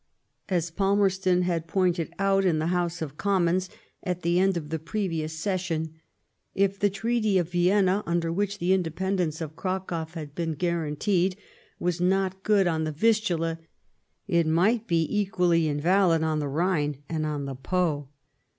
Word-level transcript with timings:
As 0.49 0.71
Palmerston 0.71 1.43
had 1.43 1.67
pointed 1.67 2.11
out 2.17 2.43
in 2.43 2.57
the 2.57 2.65
House 2.73 3.03
of 3.03 3.17
Commons 3.17 3.69
at 4.01 4.23
the 4.23 4.39
end 4.39 4.57
of 4.57 4.69
the 4.69 4.79
pre 4.79 5.07
vious 5.07 5.29
session, 5.29 5.93
if 6.55 6.79
the 6.79 6.89
Treaty 6.89 7.37
of 7.37 7.51
Vienna, 7.51 8.01
under 8.07 8.33
which, 8.33 8.57
the 8.57 8.73
independence 8.73 9.41
of 9.41 9.55
Cracow 9.55 10.05
had 10.15 10.33
been 10.33 10.55
guaranteed^ 10.55 11.35
'* 11.61 11.79
was 11.87 12.01
not 12.01 12.41
good 12.41 12.65
on 12.65 12.83
the 12.83 12.91
Vistula, 12.91 13.59
it 14.27 14.47
might 14.47 14.87
be 14.87 15.05
equally 15.07 15.67
invalid 15.67 16.23
on 16.23 16.39
the 16.39 16.47
Bhine 16.49 16.97
and 17.07 17.23
on 17.23 17.45
the 17.45 17.53
Po." 17.53 18.07